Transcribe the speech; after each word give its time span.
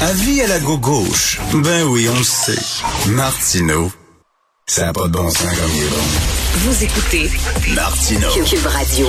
Avis 0.00 0.42
à 0.42 0.46
la 0.46 0.60
gauche. 0.60 1.40
Ben 1.54 1.82
oui, 1.88 2.08
on 2.08 2.16
le 2.16 2.22
sait. 2.22 2.54
Martineau, 3.08 3.90
ça 4.64 4.86
n'a 4.86 4.92
pas 4.92 5.08
de 5.08 5.12
bon 5.12 5.28
sens 5.28 5.42
comme 5.42 5.70
il 5.74 5.82
est 5.82 5.88
bon. 5.88 5.96
Vous 6.58 6.84
écoutez 6.84 7.30
Martineau. 7.74 8.30
Cube 8.44 8.66
Radio. 8.66 9.08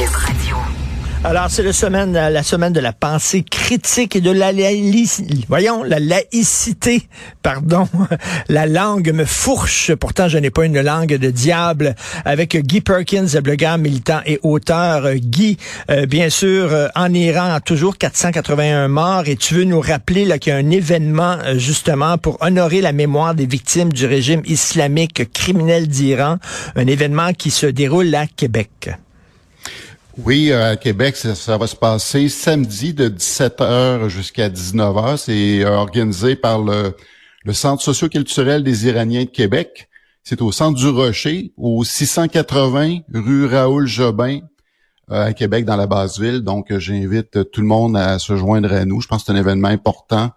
Alors, 1.25 1.47
c'est 1.49 1.63
la 1.63 1.73
semaine, 1.73 2.13
la 2.13 2.43
semaine 2.43 2.71
de 2.71 2.79
la 2.79 2.93
pensée 2.93 3.43
critique 3.43 4.15
et 4.15 4.21
de 4.21 4.31
la 4.31 4.53
laïcité. 4.53 5.43
Voyons, 5.49 5.83
la 5.83 5.99
laïcité, 5.99 7.09
pardon. 7.43 7.89
La 8.47 8.65
langue 8.65 9.11
me 9.11 9.25
fourche. 9.25 9.93
Pourtant, 9.95 10.29
je 10.29 10.37
n'ai 10.37 10.49
pas 10.49 10.65
une 10.65 10.79
langue 10.79 11.13
de 11.13 11.29
diable. 11.29 11.95
Avec 12.23 12.55
Guy 12.55 12.79
Perkins, 12.79 13.27
blogueur, 13.43 13.77
militant 13.77 14.21
et 14.25 14.39
auteur. 14.43 15.13
Guy, 15.15 15.57
euh, 15.91 16.05
bien 16.05 16.29
sûr, 16.29 16.71
euh, 16.71 16.87
en 16.95 17.13
Iran, 17.13 17.59
toujours 17.63 17.97
481 17.97 18.87
morts. 18.87 19.27
Et 19.27 19.35
tu 19.35 19.55
veux 19.55 19.65
nous 19.65 19.81
rappeler 19.81 20.25
qu'il 20.39 20.53
y 20.53 20.55
a 20.55 20.57
un 20.57 20.71
événement, 20.71 21.37
euh, 21.43 21.59
justement, 21.59 22.17
pour 22.17 22.37
honorer 22.39 22.79
la 22.79 22.93
mémoire 22.93 23.35
des 23.35 23.45
victimes 23.45 23.91
du 23.91 24.05
régime 24.05 24.41
islamique 24.45 25.31
criminel 25.33 25.89
d'Iran. 25.89 26.37
Un 26.77 26.87
événement 26.87 27.33
qui 27.33 27.51
se 27.51 27.65
déroule 27.65 28.15
à 28.15 28.25
Québec. 28.25 28.89
Oui, 30.25 30.51
euh, 30.51 30.71
à 30.71 30.75
Québec, 30.75 31.15
ça, 31.15 31.57
va 31.57 31.65
se 31.65 31.75
passer 31.75 32.27
samedi 32.29 32.93
de 32.93 33.07
17h 33.07 34.09
jusqu'à 34.09 34.49
19h. 34.49 35.17
C'est 35.17 35.63
euh, 35.63 35.77
organisé 35.77 36.35
par 36.35 36.61
le, 36.61 36.93
le 37.45 37.53
Centre 37.53 37.81
socio-culturel 37.81 38.63
des 38.63 38.87
Iraniens 38.87 39.23
de 39.23 39.29
Québec. 39.29 39.87
C'est 40.23 40.41
au 40.41 40.51
Centre 40.51 40.77
du 40.77 40.89
Rocher, 40.89 41.53
au 41.57 41.83
680 41.83 42.99
rue 43.13 43.45
Raoul 43.45 43.87
Jobin, 43.87 44.39
euh, 45.09 45.27
à 45.27 45.33
Québec, 45.33 45.63
dans 45.63 45.77
la 45.77 45.87
basse 45.87 46.19
ville. 46.19 46.41
Donc, 46.41 46.75
j'invite 46.77 47.49
tout 47.51 47.61
le 47.61 47.67
monde 47.67 47.95
à 47.95 48.19
se 48.19 48.35
joindre 48.35 48.73
à 48.73 48.83
nous. 48.83 48.99
Je 48.99 49.07
pense 49.07 49.23
que 49.23 49.27
c'est 49.27 49.31
un 49.31 49.41
événement 49.41 49.69
important. 49.69 50.31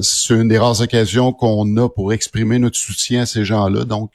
C'est 0.00 0.34
une 0.34 0.46
des 0.46 0.58
rares 0.58 0.80
occasions 0.80 1.32
qu'on 1.32 1.76
a 1.76 1.88
pour 1.88 2.12
exprimer 2.12 2.60
notre 2.60 2.76
soutien 2.76 3.22
à 3.22 3.26
ces 3.26 3.44
gens-là. 3.44 3.84
Donc, 3.84 4.12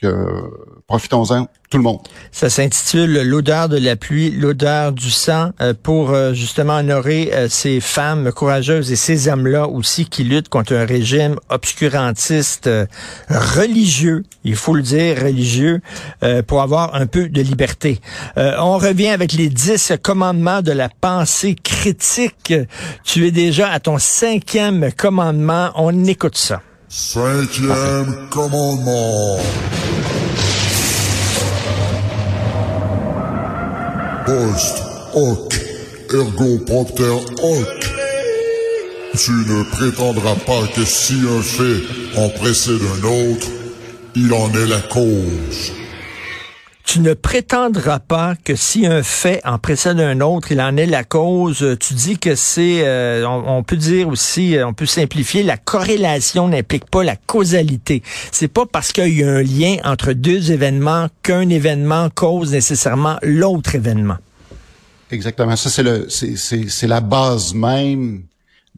profitons-en, 0.88 1.50
tout 1.70 1.78
le 1.78 1.84
monde. 1.84 2.00
Ça 2.32 2.50
s'intitule 2.50 3.22
L'odeur 3.24 3.70
de 3.70 3.78
la 3.78 3.96
pluie, 3.96 4.32
l'odeur 4.32 4.92
du 4.92 5.12
sang, 5.12 5.52
euh, 5.62 5.74
pour 5.82 6.16
justement 6.34 6.78
honorer 6.78 7.32
ces 7.50 7.80
femmes 7.80 8.32
courageuses 8.32 8.92
et 8.92 8.96
ces 8.96 9.28
hommes-là 9.28 9.68
aussi 9.68 10.06
qui 10.06 10.24
luttent 10.24 10.50
contre 10.50 10.74
un 10.74 10.86
régime 10.86 11.36
obscurantiste 11.50 12.70
religieux, 13.30 14.24
il 14.44 14.56
faut 14.56 14.74
le 14.74 14.82
dire, 14.82 15.22
religieux, 15.22 15.82
pour 16.48 16.62
avoir 16.62 16.96
un 16.96 17.06
peu 17.06 17.30
de 17.30 17.42
liberté. 17.42 18.00
on 18.36 18.78
revient 18.78 19.10
avec 19.10 19.34
les 19.34 19.50
dix 19.50 19.94
commandements 20.02 20.62
de 20.62 20.72
la 20.72 20.90
pensée 20.90 21.56
critique. 21.56 22.54
Tu 23.04 23.28
es 23.28 23.32
déjà 23.32 23.70
à 23.70 23.80
ton 23.80 23.98
cinquième 23.98 24.92
commandement 24.92 25.72
on 25.76 26.06
écoute 26.06 26.38
ça. 26.38 26.62
Cinquième 26.88 28.30
commandement. 28.30 29.38
Post 34.26 34.82
hoc 35.14 35.54
ergo 36.12 36.58
propter 36.66 37.12
hoc. 37.44 37.86
Tu 39.16 39.32
ne 39.32 39.64
prétendras 39.72 40.36
pas 40.48 40.68
que 40.76 40.84
si 40.84 41.14
un 41.14 41.42
fait 41.44 41.84
en 42.18 42.30
précède 42.30 42.82
un 42.82 43.04
autre, 43.04 43.48
il 44.16 44.34
en 44.34 44.52
est 44.54 44.68
la 44.68 44.82
cause 44.82 45.85
tu 46.86 47.00
ne 47.00 47.14
prétendras 47.16 48.00
pas 48.00 48.36
que 48.36 48.56
si 48.56 48.86
un 48.86 49.02
fait 49.02 49.42
en 49.44 49.58
précède 49.58 50.00
un 50.00 50.22
autre, 50.22 50.52
il 50.52 50.62
en 50.62 50.78
est 50.78 50.86
la 50.86 51.04
cause. 51.04 51.78
Tu 51.80 51.96
dis 51.96 52.20
que 52.20 52.36
c'est, 52.36 52.86
euh, 52.86 53.28
on, 53.28 53.64
peut 53.64 53.76
dire 53.76 54.08
aussi, 54.08 54.56
euh, 54.56 54.68
on 54.68 54.74
peut 54.74 54.86
simplifier, 54.86 55.42
la 55.42 55.58
corrélation 55.58 56.48
n'implique 56.48 56.86
pas 56.86 57.04
la 57.04 57.16
causalité. 57.16 58.04
C'est 58.32 58.48
pas 58.48 58.66
parce 58.68 58.92
qu'il 58.92 59.18
y 59.18 59.24
a 59.24 59.30
un 59.30 59.42
lien 59.42 59.78
entre 59.84 60.14
deux 60.14 60.52
événements 60.52 61.08
qu'un 61.24 61.50
événement 61.50 62.10
cause 62.12 62.52
nécessairement 62.52 63.18
l'autre 63.24 63.74
événement. 63.74 64.18
Exactement. 65.12 65.56
Ça, 65.56 65.72
c'est 65.72 65.84
le, 65.84 66.08
c'est 66.10 66.88
la 66.88 67.02
base 67.02 67.56
même 67.56 68.24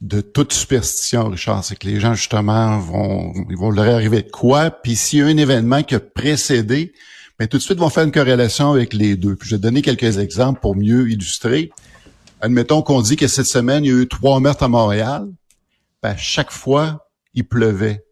de 0.01 0.21
toute 0.21 0.53
superstition, 0.53 1.29
Richard. 1.29 1.63
C'est 1.63 1.77
que 1.77 1.87
les 1.87 1.99
gens, 1.99 2.13
justement, 2.13 2.79
vont, 2.79 3.33
ils 3.49 3.57
vont 3.57 3.71
leur 3.71 3.95
arriver 3.95 4.21
de 4.21 4.31
quoi? 4.31 4.71
Puis 4.71 4.95
s'il 4.95 5.19
y 5.19 5.21
a 5.23 5.25
un 5.25 5.37
événement 5.37 5.83
qui 5.83 5.95
a 5.95 5.99
précédé, 5.99 6.93
mais 7.39 7.47
tout 7.47 7.57
de 7.57 7.61
suite, 7.61 7.77
vont 7.77 7.89
faire 7.89 8.03
une 8.03 8.11
corrélation 8.11 8.71
avec 8.71 8.93
les 8.93 9.15
deux. 9.15 9.35
Puis 9.35 9.49
je 9.49 9.55
vais 9.55 9.61
donner 9.61 9.81
quelques 9.81 10.17
exemples 10.17 10.59
pour 10.59 10.75
mieux 10.75 11.09
illustrer. 11.09 11.71
Admettons 12.41 12.81
qu'on 12.81 13.01
dit 13.01 13.15
que 13.15 13.27
cette 13.27 13.45
semaine, 13.45 13.83
il 13.83 13.87
y 13.87 13.93
a 13.93 14.01
eu 14.01 14.07
trois 14.07 14.39
meurtres 14.39 14.63
à 14.63 14.67
Montréal. 14.67 15.27
Ben, 16.01 16.15
chaque 16.17 16.51
fois, 16.51 17.09
il 17.33 17.47
pleuvait. 17.47 18.05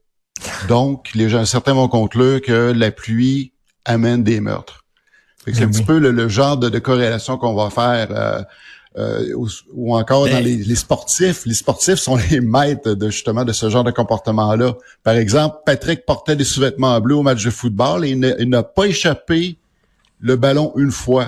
Donc, 0.67 1.11
les 1.13 1.29
gens, 1.29 1.45
certains 1.45 1.73
vont 1.73 1.87
conclure 1.87 2.41
que 2.41 2.71
la 2.75 2.91
pluie 2.91 3.53
amène 3.85 4.23
des 4.23 4.41
meurtres. 4.41 4.83
C'est 5.45 5.59
ben 5.59 5.63
un 5.63 5.71
petit 5.71 5.83
peu 5.83 5.99
le, 5.99 6.27
genre 6.27 6.57
de, 6.57 6.79
corrélation 6.79 7.37
qu'on 7.37 7.55
va 7.55 7.69
faire. 7.69 8.07
Euh, 8.11 8.41
euh, 8.97 9.33
ou, 9.73 9.93
encore 9.93 10.29
dans 10.29 10.39
les, 10.39 10.55
les, 10.55 10.75
sportifs. 10.75 11.45
Les 11.45 11.53
sportifs 11.53 11.99
sont 11.99 12.15
les 12.15 12.39
maîtres 12.39 12.93
de 12.93 13.09
justement 13.09 13.43
de 13.43 13.51
ce 13.51 13.69
genre 13.69 13.83
de 13.83 13.91
comportement-là. 13.91 14.75
Par 15.03 15.15
exemple, 15.15 15.57
Patrick 15.65 16.05
portait 16.05 16.37
des 16.37 16.45
sous-vêtements 16.45 16.99
bleus 17.01 17.15
au 17.15 17.23
match 17.23 17.43
de 17.43 17.49
football 17.49 18.05
et 18.05 18.11
il 18.11 18.49
n'a 18.49 18.63
pas 18.63 18.85
échappé 18.85 19.57
le 20.21 20.37
ballon 20.37 20.71
une 20.77 20.91
fois. 20.91 21.27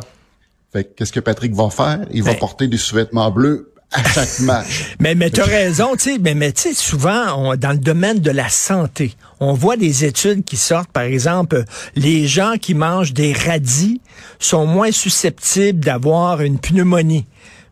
Fait 0.72 0.86
qu'est-ce 0.96 1.12
que 1.12 1.20
Patrick 1.20 1.54
va 1.54 1.70
faire? 1.70 2.00
Il 2.12 2.24
va 2.24 2.32
ben. 2.34 2.40
porter 2.40 2.68
des 2.68 2.78
sous-vêtements 2.78 3.32
bleus 3.32 3.74
à 3.92 4.04
chaque 4.04 4.40
match. 4.40 4.96
mais 5.00 5.14
mais 5.16 5.30
tu 5.30 5.42
as 5.42 5.46
raison, 5.46 5.96
tu 5.98 6.12
sais, 6.12 6.18
mais, 6.20 6.36
mais 6.36 6.54
tu 6.54 6.62
sais, 6.62 6.74
souvent, 6.74 7.56
dans 7.58 7.72
le 7.72 7.78
domaine 7.78 8.20
de 8.20 8.32
la 8.32 8.48
santé, 8.48 9.14
on 9.42 9.54
voit 9.54 9.76
des 9.76 10.06
études 10.06 10.46
qui 10.46 10.56
sortent, 10.56 10.92
par 10.92 11.04
exemple, 11.04 11.66
les 11.96 12.28
gens 12.28 12.54
qui 12.62 12.74
mangent 12.74 13.14
des 13.14 13.34
radis 13.34 14.00
sont 14.40 14.66
moins 14.66 14.92
susceptibles 14.92 15.80
d'avoir 15.80 16.42
une 16.42 16.60
pneumonie. 16.60 17.26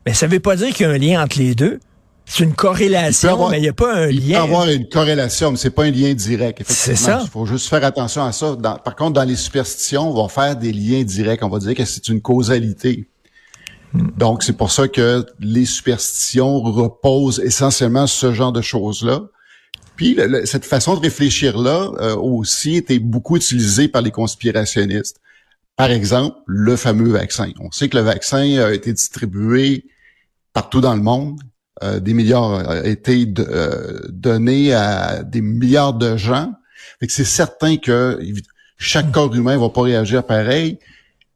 Mais 0.05 0.13
ça 0.13 0.27
ne 0.27 0.31
veut 0.31 0.39
pas 0.39 0.55
dire 0.55 0.73
qu'il 0.73 0.85
y 0.85 0.89
a 0.89 0.91
un 0.91 0.97
lien 0.97 1.23
entre 1.23 1.39
les 1.39 1.55
deux. 1.55 1.79
C'est 2.27 2.43
une 2.43 2.53
corrélation, 2.55 3.49
mais 3.49 3.59
il 3.59 3.61
n'y 3.61 3.67
a 3.67 3.73
pas 3.73 3.95
un 3.95 4.07
lien. 4.07 4.13
Il 4.19 4.31
peut 4.31 4.37
avoir 4.37 4.67
une 4.67 4.89
corrélation, 4.89 5.51
mais 5.51 5.57
c'est 5.57 5.69
pas 5.69 5.83
un 5.83 5.91
lien 5.91 6.13
direct. 6.13 6.63
C'est 6.67 6.95
ça. 6.95 7.21
Il 7.23 7.29
faut 7.29 7.45
juste 7.45 7.69
faire 7.69 7.83
attention 7.83 8.23
à 8.23 8.31
ça. 8.31 8.55
par 8.83 8.95
contre, 8.95 9.13
dans 9.13 9.23
les 9.23 9.35
superstitions, 9.35 10.09
on 10.09 10.23
va 10.23 10.27
faire 10.27 10.55
des 10.55 10.73
liens 10.73 11.03
directs. 11.03 11.43
On 11.43 11.49
va 11.49 11.59
dire 11.59 11.75
que 11.75 11.85
c'est 11.85 12.07
une 12.07 12.21
causalité. 12.21 13.07
Donc, 13.93 14.43
c'est 14.43 14.57
pour 14.57 14.71
ça 14.71 14.87
que 14.87 15.25
les 15.39 15.65
superstitions 15.65 16.59
reposent 16.61 17.39
essentiellement 17.39 18.07
sur 18.07 18.29
ce 18.29 18.33
genre 18.33 18.51
de 18.51 18.61
choses-là. 18.61 19.21
Puis, 19.95 20.17
cette 20.43 20.65
façon 20.65 20.95
de 20.95 20.99
réfléchir-là 21.01 21.91
euh, 21.99 22.15
aussi 22.17 22.75
était 22.75 22.99
beaucoup 22.99 23.37
utilisée 23.37 23.87
par 23.87 24.01
les 24.01 24.11
conspirationnistes. 24.11 25.21
Par 25.77 25.91
exemple, 25.91 26.35
le 26.45 26.75
fameux 26.75 27.09
vaccin. 27.09 27.51
On 27.61 27.71
sait 27.71 27.87
que 27.87 27.95
le 27.95 28.03
vaccin 28.03 28.39
a 28.59 28.73
été 28.73 28.91
distribué 28.91 29.85
partout 30.55 30.81
dans 30.81 30.95
le 30.95 31.01
monde. 31.01 31.39
Euh, 31.83 31.99
des 31.99 32.13
milliards 32.13 32.43
ont 32.43 32.83
été 32.83 33.31
euh, 33.37 33.99
donnés 34.09 34.73
à 34.73 35.21
des 35.21 35.41
milliards 35.41 35.93
de 35.93 36.15
gens. 36.15 36.53
c'est 37.07 37.25
certain 37.25 37.75
que 37.75 38.19
chaque 38.77 39.11
corps 39.11 39.35
humain 39.35 39.57
va 39.57 39.69
pas 39.69 39.81
réagir 39.81 40.23
pareil. 40.23 40.79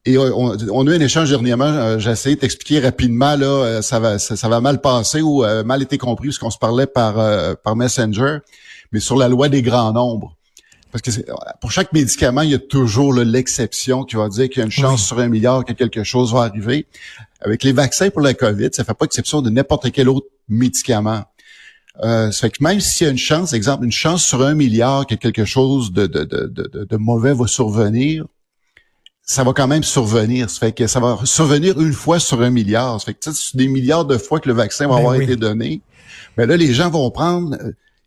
Et 0.06 0.18
on, 0.18 0.52
a 0.52 0.92
eu 0.92 0.96
un 0.96 1.02
échange 1.02 1.30
dernièrement, 1.30 1.66
euh, 1.66 2.00
j'ai 2.00 2.12
essayé 2.12 2.36
d'expliquer 2.38 2.80
rapidement, 2.80 3.36
là, 3.36 3.82
ça 3.82 4.00
va, 4.00 4.18
ça, 4.18 4.48
va 4.48 4.62
mal 4.62 4.80
passer 4.80 5.22
ou 5.22 5.44
mal 5.66 5.84
été 5.84 5.98
compris, 5.98 6.30
parce 6.30 6.40
qu'on 6.40 6.50
se 6.50 6.58
parlait 6.58 6.88
par, 6.88 7.16
par 7.58 7.76
Messenger, 7.76 8.38
mais 8.94 9.02
sur 9.02 9.18
la 9.18 9.28
loi 9.28 9.50
des 9.50 9.62
grands 9.62 9.92
nombres. 9.92 10.36
Parce 10.92 11.02
que 11.04 11.12
pour 11.62 11.72
chaque 11.72 11.94
médicament, 11.94 12.42
il 12.42 12.52
y 12.52 12.56
a 12.56 12.60
toujours 12.60 13.14
l'exception 13.14 14.04
qui 14.04 14.16
va 14.16 14.30
dire 14.30 14.50
qu'il 14.50 14.60
y 14.60 14.62
a 14.62 14.66
une 14.66 14.72
chance 14.72 15.06
sur 15.06 15.20
un 15.20 15.28
milliard 15.28 15.64
que 15.66 15.74
quelque 15.74 16.04
chose 16.04 16.34
va 16.34 16.44
arriver. 16.44 16.88
Avec 17.42 17.64
les 17.64 17.72
vaccins 17.72 18.10
pour 18.10 18.22
la 18.22 18.34
COVID, 18.34 18.70
ça 18.74 18.84
fait 18.84 18.94
pas 18.94 19.06
exception 19.06 19.42
de 19.42 19.50
n'importe 19.50 19.92
quel 19.92 20.10
autre 20.10 20.28
médicament. 20.48 21.24
Euh, 22.04 22.32
ça 22.32 22.42
fait 22.42 22.52
que 22.52 22.64
même 22.64 22.80
s'il 22.80 23.06
y 23.06 23.08
a 23.08 23.12
une 23.12 23.18
chance, 23.18 23.54
exemple, 23.54 23.84
une 23.84 23.92
chance 23.92 24.26
sur 24.26 24.42
un 24.42 24.54
milliard 24.54 25.06
que 25.06 25.16
quelque 25.16 25.46
chose 25.46 25.92
de, 25.92 26.08
de, 26.08 26.24
de, 26.24 26.48
de, 26.48 26.86
de 26.86 26.98
mauvais 26.98 27.34
va 27.34 27.48
survenir, 27.48 28.26
ça 29.22 29.44
va 29.44 29.54
quand 29.54 29.68
même 29.68 29.84
survenir. 29.84 30.50
Ça 30.50 30.60
fait 30.60 30.72
que 30.72 30.88
ça 30.88 31.00
va 31.00 31.20
survenir 31.24 31.80
une 31.80 31.94
fois 31.94 32.20
sur 32.20 32.42
un 32.42 32.50
milliard. 32.50 33.00
Ça 33.00 33.06
fait 33.06 33.14
que 33.14 33.32
c'est 33.32 33.58
des 33.58 33.68
milliards 33.68 34.06
de 34.06 34.18
fois 34.18 34.40
que 34.40 34.50
le 34.50 34.56
vaccin 34.56 34.88
va 34.88 34.96
ben 34.96 35.00
avoir 35.00 35.16
été 35.16 35.36
donné. 35.36 35.82
Mais 36.38 36.46
là, 36.46 36.58
les 36.58 36.74
gens 36.74 36.90
vont 36.90 37.12
prendre 37.12 37.56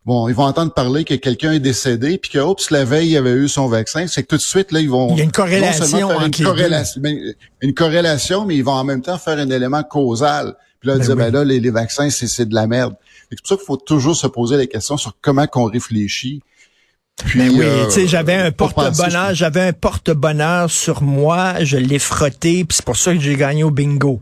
bon, 0.05 0.29
ils 0.29 0.35
vont 0.35 0.45
entendre 0.45 0.73
parler 0.73 1.05
que 1.05 1.15
quelqu'un 1.15 1.53
est 1.53 1.61
décédé, 1.61 2.19
puis 2.19 2.31
que, 2.31 2.39
oups, 2.39 2.71
la 2.71 2.85
veille, 2.85 3.11
il 3.11 3.17
avait 3.17 3.33
eu 3.33 3.49
son 3.49 3.69
vaccin. 3.69 4.07
C'est 4.07 4.23
que 4.23 4.29
tout 4.29 4.37
de 4.37 4.43
suite, 4.43 4.73
là, 4.73 4.81
ils 4.81 4.91
vont... 4.91 5.11
Il 5.13 5.19
y 5.19 5.21
a 5.21 5.25
une 5.25 5.33
corrélation 5.33 6.11
une 6.23 6.31
corrélation, 6.45 7.01
ben, 7.01 7.35
une 7.61 7.75
corrélation, 7.75 8.45
mais 8.45 8.57
ils 8.57 8.65
vont 8.65 8.73
en 8.73 8.85
même 8.85 9.03
temps 9.03 9.19
faire 9.19 9.39
un 9.39 9.51
élément 9.51 9.83
causal. 9.83 10.55
Puis 10.81 10.89
là, 10.89 10.97
ben 10.97 11.05
dire, 11.05 11.17
ben 11.17 11.33
là, 11.33 11.45
les, 11.45 11.71
vaccins, 11.71 12.11
c'est 12.11 12.49
de 12.49 12.55
la 12.55 12.67
merde. 12.67 12.95
C'est 13.31 13.39
pour 13.39 13.49
ça 13.49 13.57
qu'il 13.57 13.65
faut 13.65 13.77
toujours 13.77 14.17
se 14.17 14.27
poser 14.27 14.57
la 14.57 14.67
question 14.67 14.97
sur 14.97 15.17
comment 15.21 15.47
qu'on 15.47 15.65
réfléchit. 15.65 16.43
Puis, 17.25 17.39
ben 17.39 17.51
oui, 17.51 17.61
euh, 17.63 17.85
tu 17.87 17.93
sais, 17.93 18.07
j'avais 18.09 18.35
un 18.35 18.51
porte-bonheur, 18.51 19.35
j'avais 19.35 19.61
un 19.61 19.73
porte-bonheur 19.73 20.71
sur 20.71 21.03
moi, 21.03 21.63
je 21.63 21.77
l'ai 21.77 21.99
frotté, 21.99 22.65
puis 22.65 22.77
c'est 22.77 22.85
pour 22.85 22.97
ça 22.97 23.13
que 23.15 23.21
j'ai 23.21 23.37
gagné 23.37 23.63
au 23.63 23.71
bingo. 23.71 24.21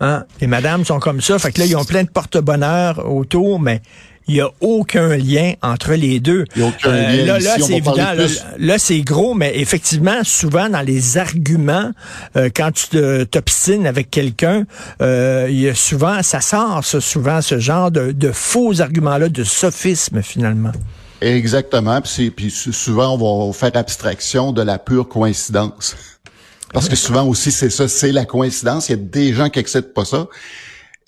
Hein? 0.00 0.24
Les 0.40 0.46
madames 0.46 0.84
sont 0.84 1.00
comme 1.00 1.20
ça, 1.20 1.38
fait 1.38 1.50
que 1.50 1.60
là, 1.60 1.66
ils 1.66 1.76
ont 1.76 1.84
plein 1.84 2.04
de 2.04 2.10
porte-bonheur 2.10 3.10
autour, 3.10 3.58
mais 3.58 3.80
il 4.28 4.34
n'y 4.34 4.40
a 4.40 4.50
aucun 4.60 5.16
lien 5.16 5.54
entre 5.62 5.94
les 5.94 6.20
deux. 6.20 6.44
Il 6.54 6.62
n'y 6.62 6.68
a 6.68 6.70
aucun 6.70 6.92
lien. 6.92 7.24
Là, 7.24 7.38
là 7.38 7.56
c'est 7.58 7.72
évident. 7.72 8.14
Là, 8.58 8.78
c'est 8.78 9.00
gros, 9.00 9.34
mais 9.34 9.58
effectivement, 9.58 10.24
souvent 10.24 10.68
dans 10.68 10.82
les 10.82 11.18
arguments, 11.18 11.92
euh, 12.36 12.50
quand 12.54 12.70
tu 12.72 12.98
t'obstines 13.30 13.86
avec 13.86 14.10
quelqu'un, 14.10 14.64
euh, 15.00 15.46
il 15.48 15.60
y 15.60 15.68
a 15.68 15.74
souvent, 15.74 16.22
ça 16.22 16.40
sort 16.40 16.84
ça, 16.84 17.00
souvent 17.00 17.40
ce 17.40 17.58
genre 17.58 17.90
de, 17.90 18.12
de 18.12 18.32
faux 18.32 18.80
arguments-là, 18.80 19.28
de 19.28 19.44
sophisme 19.44 20.22
finalement. 20.22 20.72
Exactement. 21.20 22.00
Puis, 22.02 22.50
souvent, 22.50 23.16
on 23.18 23.48
va 23.48 23.52
faire 23.52 23.70
abstraction 23.74 24.52
de 24.52 24.62
la 24.62 24.78
pure 24.78 25.08
coïncidence. 25.08 25.96
Parce 26.72 26.88
que 26.88 26.96
souvent 26.96 27.26
aussi, 27.26 27.52
c'est 27.52 27.70
ça, 27.70 27.88
c'est 27.88 28.12
la 28.12 28.24
coïncidence. 28.24 28.88
Il 28.88 28.92
y 28.92 28.94
a 28.94 28.98
des 28.98 29.32
gens 29.32 29.48
qui 29.48 29.58
acceptent 29.58 29.94
pas 29.94 30.04
ça. 30.04 30.26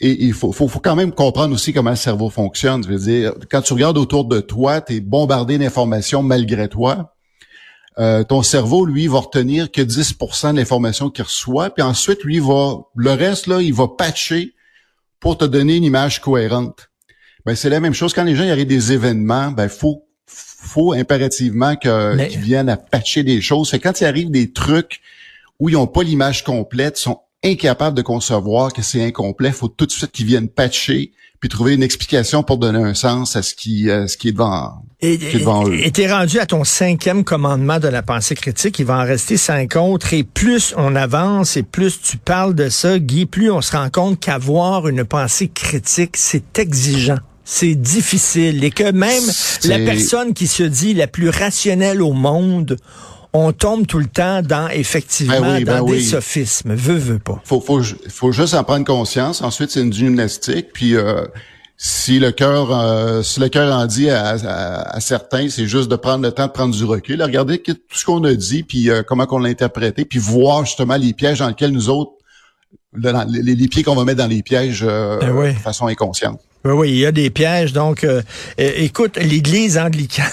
Et 0.00 0.26
il 0.26 0.32
faut, 0.32 0.52
faut, 0.52 0.68
faut 0.68 0.78
quand 0.78 0.94
même 0.94 1.12
comprendre 1.12 1.52
aussi 1.54 1.72
comment 1.72 1.90
le 1.90 1.96
cerveau 1.96 2.30
fonctionne. 2.30 2.84
Je 2.84 2.88
veux 2.88 2.98
dire, 2.98 3.34
quand 3.50 3.62
tu 3.62 3.72
regardes 3.72 3.98
autour 3.98 4.24
de 4.24 4.40
toi, 4.40 4.80
tu 4.80 4.94
es 4.94 5.00
bombardé 5.00 5.58
d'informations 5.58 6.22
malgré 6.22 6.68
toi. 6.68 7.14
Euh, 7.98 8.22
ton 8.22 8.42
cerveau, 8.42 8.86
lui, 8.86 9.08
va 9.08 9.18
retenir 9.18 9.72
que 9.72 9.80
10% 9.82 10.52
de 10.52 10.58
l'information 10.58 11.10
qu'il 11.10 11.24
reçoit, 11.24 11.70
puis 11.70 11.82
ensuite, 11.82 12.22
lui, 12.22 12.38
va 12.38 12.76
le 12.94 13.10
reste, 13.10 13.48
là, 13.48 13.60
il 13.60 13.74
va 13.74 13.88
patcher 13.88 14.54
pour 15.18 15.36
te 15.36 15.44
donner 15.44 15.76
une 15.76 15.84
image 15.84 16.20
cohérente. 16.20 16.90
Ben, 17.44 17.56
c'est 17.56 17.70
la 17.70 17.80
même 17.80 17.94
chose 17.94 18.14
quand 18.14 18.22
les 18.22 18.36
gens 18.36 18.48
arrivent 18.48 18.66
des 18.68 18.92
événements, 18.92 19.50
ben 19.50 19.68
faut 19.68 20.04
faut 20.26 20.92
impérativement 20.92 21.74
Mais- 22.14 22.28
qu'ils 22.28 22.40
viennent 22.40 22.68
à 22.68 22.76
patcher 22.76 23.22
des 23.22 23.40
choses. 23.40 23.70
Fait 23.70 23.78
quand 23.78 24.00
il 24.00 24.04
arrive 24.04 24.30
des 24.30 24.52
trucs 24.52 25.00
où 25.58 25.68
ils 25.68 25.72
n'ont 25.72 25.86
pas 25.86 26.02
l'image 26.02 26.44
complète, 26.44 26.98
ils 26.98 27.02
sont 27.02 27.20
incapables 27.44 27.96
de 27.96 28.02
concevoir 28.02 28.72
que 28.72 28.82
c'est 28.82 29.02
incomplet, 29.02 29.52
faut 29.52 29.68
tout 29.68 29.86
de 29.86 29.92
suite 29.92 30.12
qu'ils 30.12 30.26
viennent 30.26 30.48
patcher 30.48 31.12
puis 31.40 31.48
trouver 31.48 31.74
une 31.74 31.82
explication 31.82 32.42
pour 32.42 32.58
donner 32.58 32.82
un 32.82 32.94
sens 32.94 33.36
à 33.36 33.42
ce 33.42 33.54
qui 33.54 33.88
euh, 33.90 34.06
ce 34.06 34.16
qui 34.16 34.28
est 34.28 34.32
devant 34.32 34.82
Et 35.00 35.18
qui 35.18 35.36
est 35.36 35.38
devant 35.38 35.68
eux. 35.68 35.74
et 35.74 35.90
t'es 35.92 36.12
rendu 36.12 36.40
à 36.40 36.46
ton 36.46 36.64
cinquième 36.64 37.22
commandement 37.22 37.78
de 37.78 37.88
la 37.88 38.02
pensée 38.02 38.34
critique. 38.34 38.78
Il 38.78 38.86
va 38.86 38.98
en 38.98 39.04
rester 39.04 39.36
cinq 39.36 39.76
autres. 39.76 40.14
Et 40.14 40.24
plus 40.24 40.74
on 40.76 40.96
avance 40.96 41.56
et 41.56 41.62
plus 41.62 42.00
tu 42.00 42.16
parles 42.16 42.54
de 42.54 42.68
ça, 42.68 42.98
Guy, 42.98 43.26
plus 43.26 43.50
on 43.50 43.60
se 43.60 43.76
rend 43.76 43.88
compte 43.90 44.18
qu'avoir 44.18 44.88
une 44.88 45.04
pensée 45.04 45.48
critique, 45.48 46.16
c'est 46.16 46.58
exigeant. 46.58 47.18
C'est 47.44 47.76
difficile. 47.76 48.62
Et 48.64 48.70
que 48.70 48.90
même 48.90 49.22
la 49.64 49.78
personne 49.78 50.34
qui 50.34 50.46
se 50.46 50.64
dit 50.64 50.92
la 50.92 51.06
plus 51.06 51.30
rationnelle 51.30 52.02
au 52.02 52.12
monde, 52.12 52.76
on 53.32 53.52
tombe 53.52 53.86
tout 53.86 53.98
le 53.98 54.06
temps 54.06 54.42
dans, 54.42 54.68
effectivement, 54.68 55.40
Ben 55.40 55.56
oui, 55.58 55.64
ben 55.64 55.78
dans 55.78 55.84
des 55.86 56.00
sophismes. 56.02 56.74
Veux, 56.74 56.96
veux 56.96 57.18
pas. 57.18 57.40
faut, 57.44 57.60
faut, 57.60 57.82
faut 58.08 58.32
juste 58.32 58.54
en 58.54 58.64
prendre 58.64 58.84
conscience. 58.86 59.42
Ensuite, 59.42 59.70
c'est 59.70 59.80
une 59.82 59.92
gymnastique. 59.92 60.68
Puis 60.72 60.96
euh, 60.96 61.24
si 61.76 62.18
le 62.18 62.32
cœur, 62.32 62.72
euh, 62.76 63.22
si 63.22 63.38
le 63.38 63.48
cœur 63.48 63.72
en 63.72 63.86
dit 63.86 64.10
à, 64.10 64.30
à- 64.30 64.96
à 64.96 65.00
certains, 65.00 65.48
c'est 65.48 65.66
juste 65.66 65.88
de 65.90 65.96
prendre 65.96 66.24
le 66.24 66.32
temps 66.32 66.46
de 66.46 66.52
prendre 66.52 66.74
du 66.74 66.84
recul, 66.84 67.22
regarder 67.22 67.58
tout 67.62 67.76
ce 67.92 68.04
qu'on 68.04 68.24
a 68.24 68.34
dit, 68.34 68.62
puis 68.64 68.90
euh, 68.90 69.02
comment 69.06 69.26
qu'on 69.26 69.38
l'a 69.38 69.50
interprété, 69.50 70.04
puis 70.04 70.18
voir 70.18 70.64
justement 70.64 70.96
les 70.96 71.12
pièges 71.12 71.38
dans 71.38 71.48
lesquels 71.48 71.70
nous 71.70 71.88
autres, 71.90 72.12
dans- 72.96 73.26
les, 73.30 73.54
les 73.54 73.68
pieds 73.68 73.82
qu'on 73.84 73.94
va 73.94 74.04
mettre 74.04 74.18
dans 74.18 74.26
les 74.26 74.42
pièges 74.42 74.82
euh, 74.82 75.18
Ben 75.20 75.30
oui. 75.32 75.52
de 75.54 75.58
façon 75.58 75.86
inconsciente. 75.86 76.40
Oui, 76.64 76.72
oui, 76.72 76.88
il 76.90 76.96
y 76.98 77.06
a 77.06 77.12
des 77.12 77.30
pièges. 77.30 77.72
Donc, 77.72 78.02
euh, 78.02 78.22
écoute, 78.58 79.16
l'Église 79.16 79.78
anglicane, 79.78 80.26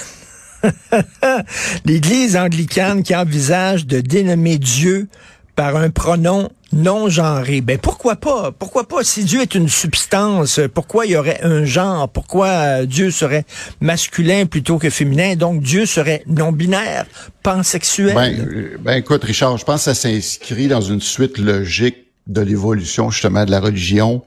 l'Église 1.85 2.37
anglicane 2.37 3.03
qui 3.03 3.15
envisage 3.15 3.85
de 3.85 4.01
dénommer 4.01 4.57
Dieu 4.57 5.07
par 5.55 5.75
un 5.77 5.89
pronom 5.89 6.49
non 6.73 7.09
genré. 7.09 7.61
Ben 7.61 7.77
pourquoi 7.77 8.17
pas? 8.17 8.51
Pourquoi 8.51 8.87
pas? 8.87 9.03
Si 9.03 9.23
Dieu 9.23 9.41
est 9.41 9.55
une 9.55 9.69
substance, 9.69 10.59
pourquoi 10.73 11.05
il 11.05 11.13
y 11.13 11.15
aurait 11.15 11.39
un 11.41 11.63
genre? 11.63 12.09
Pourquoi 12.09 12.47
euh, 12.47 12.85
Dieu 12.85 13.11
serait 13.11 13.45
masculin 13.79 14.45
plutôt 14.45 14.77
que 14.77 14.89
féminin? 14.89 15.35
Donc 15.35 15.61
Dieu 15.61 15.85
serait 15.85 16.23
non 16.27 16.51
binaire, 16.51 17.05
pansexuel. 17.43 18.13
Ben, 18.13 18.39
euh, 18.39 18.77
ben 18.79 18.97
écoute, 18.97 19.23
Richard, 19.23 19.57
je 19.57 19.63
pense 19.63 19.85
que 19.85 19.93
ça 19.93 19.95
s'inscrit 19.95 20.67
dans 20.67 20.81
une 20.81 21.01
suite 21.01 21.37
logique 21.37 22.07
de 22.27 22.41
l'évolution 22.41 23.09
justement 23.09 23.45
de 23.45 23.51
la 23.51 23.61
religion. 23.61 24.23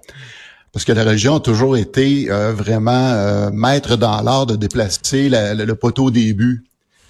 Parce 0.72 0.84
que 0.84 0.92
la 0.92 1.02
religion 1.04 1.36
a 1.36 1.40
toujours 1.40 1.76
été 1.76 2.30
euh, 2.30 2.52
vraiment 2.52 2.90
euh, 3.12 3.50
maître 3.52 3.96
dans 3.96 4.20
l'art 4.22 4.46
de 4.46 4.54
déplacer 4.56 5.28
la- 5.28 5.54
le, 5.54 5.64
le 5.64 5.74
poteau 5.74 6.04
au 6.06 6.10
début. 6.10 6.64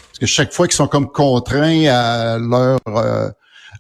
Parce 0.09 0.19
que 0.21 0.27
chaque 0.27 0.53
fois 0.53 0.67
qu'ils 0.69 0.77
sont 0.77 0.87
comme 0.89 1.11
contraints 1.11 1.87
à 1.89 2.39
leur 2.39 2.79
euh, 2.89 3.29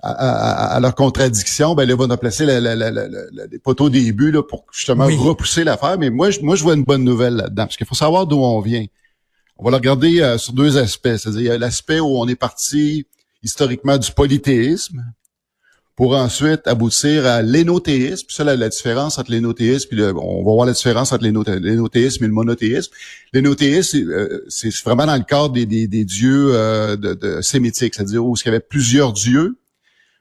à, 0.03 0.11
à- 0.11 0.75
à 0.77 0.81
leur 0.81 0.95
contradiction, 0.95 1.75
ben 1.75 1.85
là, 1.89 1.95
ils 1.95 1.99
vont 1.99 2.17
placer 2.17 2.45
la- 2.45 2.61
la- 2.61 2.77
la- 2.77 2.91
la- 2.91 3.09
la- 3.09 3.47
les 3.51 3.59
poteaux 3.59 3.85
au 3.87 3.91
début 3.91 4.31
là, 4.31 4.43
pour 4.43 4.65
justement 4.73 5.07
Oui. 5.07 5.17
repousser 5.17 5.65
l'affaire. 5.65 5.97
Mais 5.99 6.11
moi, 6.11 6.31
je, 6.31 6.41
moi, 6.41 6.55
je 6.57 6.63
vois 6.63 6.75
une 6.75 6.85
bonne 6.85 7.03
nouvelle 7.05 7.35
là-dedans. 7.35 7.65
Parce 7.65 7.77
qu'il 7.77 7.87
faut 7.87 7.95
savoir 7.97 8.27
d'où 8.27 8.37
on 8.39 8.61
vient. 8.61 8.85
On 9.59 9.65
va 9.65 9.71
le 9.71 9.77
regarder 9.77 10.21
euh, 10.21 10.39
sur 10.39 10.53
deux 10.53 10.77
aspects. 10.79 11.17
C'est-à-dire, 11.17 11.41
il 11.41 11.47
y 11.47 11.51
a 11.51 11.59
l'aspect 11.59 11.99
où 12.01 12.19
on 12.19 12.29
est 12.29 12.37
parti 12.37 13.07
historiquement 13.43 13.97
du 13.99 14.11
polythéisme 14.13 15.05
pour 15.99 16.15
ensuite 16.15 16.61
aboutir 16.67 17.27
à 17.27 17.43
l'énothéisme. 17.43 18.25
Puis 18.29 18.37
ça, 18.37 18.45
la, 18.45 18.55
la 18.55 18.69
différence 18.69 19.19
entre 19.19 19.33
l'énothéisme, 19.33 19.89
puis 19.89 19.99
le, 19.99 20.17
on 20.17 20.45
va 20.45 20.53
voir 20.53 20.65
la 20.65 20.73
différence 20.73 21.11
entre 21.13 21.25
l'énothé- 21.25 21.59
l'énothéisme 21.59 22.23
et 22.23 22.29
le 22.29 22.33
monothéisme. 22.33 22.93
L'énothéisme, 23.33 23.99
c'est, 23.99 24.05
euh, 24.05 24.45
c'est 24.49 24.73
vraiment 24.85 25.07
dans 25.07 25.17
le 25.17 25.25
cadre 25.25 25.49
des, 25.51 25.67
des, 25.67 25.89
des 25.89 26.05
dieux 26.05 26.51
euh, 26.55 26.95
de, 26.95 27.15
de 27.15 27.41
sémitiques, 27.43 27.97
c'est-à-dire 27.97 28.25
où 28.25 28.37
il 28.37 28.47
y 28.47 28.49
avait 28.49 28.61
plusieurs 28.61 29.13
dieux, 29.13 29.59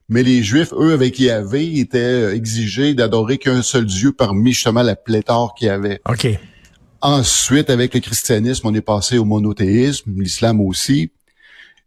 mais 0.10 0.24
les 0.24 0.42
Juifs, 0.42 0.74
eux, 0.74 0.94
avec 0.94 1.20
Yahvé, 1.20 1.78
étaient 1.78 2.00
euh, 2.00 2.34
exigés 2.34 2.96
d'adorer 2.96 3.38
qu'un 3.38 3.62
seul 3.62 3.86
Dieu 3.86 4.12
parmi 4.14 4.54
justement 4.54 4.82
la 4.82 4.96
pléthore 4.96 5.54
qu'il 5.54 5.68
y 5.68 5.70
avait. 5.70 6.02
OK. 6.10 6.28
Ensuite, 7.02 7.70
avec 7.70 7.94
le 7.94 8.00
christianisme, 8.00 8.66
on 8.66 8.74
est 8.74 8.82
passé 8.82 9.20
au 9.20 9.26
monothéisme, 9.26 10.12
l'islam 10.20 10.60
aussi. 10.60 11.12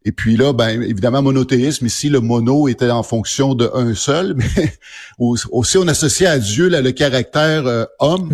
Et 0.04 0.12
puis 0.12 0.36
là, 0.36 0.52
ben 0.52 0.82
évidemment, 0.82 1.22
monothéisme, 1.22 1.86
ici, 1.86 2.08
le 2.08 2.20
mono 2.20 2.68
était 2.68 2.90
en 2.90 3.02
fonction 3.02 3.54
de 3.54 3.70
un 3.74 3.94
seul, 3.94 4.34
mais 4.36 4.72
aussi 5.18 5.76
on 5.76 5.86
associait 5.88 6.26
à 6.26 6.38
Dieu 6.38 6.68
le 6.68 6.90
caractère 6.92 7.66
euh, 7.66 7.84
homme. 7.98 8.30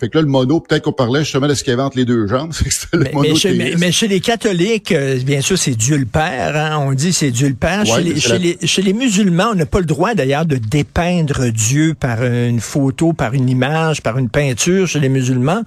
Fait 0.00 0.08
que 0.08 0.16
là, 0.18 0.22
le 0.22 0.28
mono, 0.28 0.60
peut-être 0.60 0.84
qu'on 0.84 0.92
parlait 0.92 1.20
justement 1.20 1.46
de 1.48 1.54
ce 1.54 1.64
qu'il 1.64 1.70
y 1.72 1.74
avait 1.74 1.82
entre 1.82 1.96
les 1.96 2.04
deux 2.04 2.26
jambes, 2.26 2.52
le 2.92 2.98
Mais, 3.00 3.10
mais 3.14 3.34
chez, 3.34 3.48
monothéisme. 3.50 3.56
mais- 3.58 3.74
mais 3.86 3.92
chez 3.92 4.08
les 4.08 4.20
catholiques, 4.20 4.92
euh, 4.92 5.18
bien 5.24 5.40
sûr, 5.40 5.58
c'est 5.58 5.72
Dieu 5.74 5.96
le 5.96 6.06
Père. 6.06 6.56
hein, 6.56 6.78
on 6.80 6.92
dit 6.92 7.12
c'est 7.12 7.30
Dieu 7.30 7.48
le 7.48 7.54
Père. 7.54 7.80
Ouais, 7.80 7.86
chez, 7.86 8.02
les, 8.02 8.14
c'est 8.14 8.20
chez, 8.20 8.28
la- 8.30 8.38
les, 8.38 8.58
chez 8.66 8.82
les 8.82 8.92
musulmans, 8.92 9.48
on 9.52 9.54
n'a 9.54 9.66
pas 9.66 9.80
le 9.80 9.86
droit 9.86 10.14
d'ailleurs 10.14 10.46
de 10.46 10.56
dépeindre 10.56 11.48
Dieu 11.50 11.94
par 11.98 12.22
une 12.24 12.60
photo, 12.60 13.12
par 13.12 13.34
une 13.34 13.48
image, 13.48 14.02
par 14.02 14.18
une 14.18 14.28
peinture 14.28 14.86
chez 14.86 15.00
les 15.00 15.08
musulmans. 15.08 15.62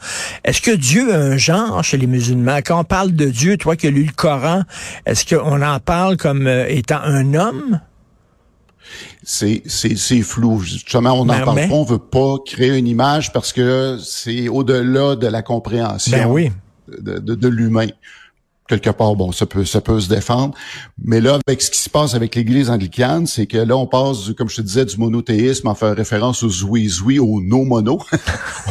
Est-ce 0.45 0.62
que 0.62 0.72
Dieu 0.72 1.13
a 1.13 1.18
un 1.18 1.38
genre 1.38 1.83
chez 1.83 1.98
les 1.98 2.07
musulmans? 2.07 2.60
Quand 2.66 2.80
on 2.80 2.83
parle 2.83 3.12
de 3.13 3.25
Dieu, 3.25 3.57
toi 3.57 3.76
qui 3.76 3.88
as 3.88 3.92
lu 3.92 4.04
le 4.06 4.11
Coran, 4.16 4.61
est-ce 5.06 5.26
qu'on 5.35 5.61
en 5.61 5.80
parle 5.80 6.18
comme 6.18 6.47
euh, 6.47 6.66
étant 6.69 7.02
un 7.04 7.33
homme? 7.33 7.80
C'est 9.23 9.61
c'est 9.66 9.95
c'est 9.97 10.21
flou. 10.21 10.59
Justement, 10.61 11.14
on 11.14 11.26
n'en 11.26 11.40
parle 11.44 11.56
mais- 11.56 11.68
pas. 11.68 11.73
On 11.73 11.83
veut 11.83 11.97
pas 12.00 12.35
créer 12.45 12.78
une 12.78 12.88
image 12.88 13.31
parce 13.33 13.54
que 13.54 13.97
c'est 14.04 14.47
au-delà 14.50 15.16
de 15.16 15.28
la 15.28 15.42
compréhension 15.42 16.18
Ben 16.18 16.28
oui. 16.28 16.52
de, 16.88 17.19
de, 17.19 17.35
de 17.35 17.47
l'humain. 17.47 17.88
Quelque 18.71 18.90
part, 18.92 19.16
bon, 19.16 19.33
ça 19.33 19.45
peut 19.45 19.66
ça 19.66 19.81
peut 19.81 19.99
se 19.99 20.07
défendre. 20.07 20.54
Mais 21.04 21.19
là, 21.19 21.40
avec 21.45 21.61
ce 21.61 21.69
qui 21.69 21.78
se 21.78 21.90
passe 21.90 22.16
avec 22.16 22.35
l'Église 22.35 22.69
anglicane, 22.69 23.28
c'est 23.28 23.45
que 23.45 23.57
là, 23.57 23.75
on 23.75 23.85
passe, 23.85 24.23
du- 24.23 24.33
comme 24.33 24.47
je 24.47 24.56
te 24.56 24.61
disais, 24.61 24.85
du 24.85 24.97
monothéisme 24.97 25.68
en 25.68 25.75
faire 25.75 25.94
référence 25.94 26.42
au 26.44 26.49
zoui-zoui, 26.49 27.19
au 27.19 27.42
no-mono. 27.42 27.99